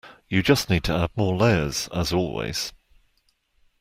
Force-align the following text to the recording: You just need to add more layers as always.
You 0.29 0.41
just 0.41 0.67
need 0.67 0.83
to 0.85 0.95
add 0.95 1.11
more 1.15 1.37
layers 1.37 1.87
as 1.93 2.11
always. 2.11 2.73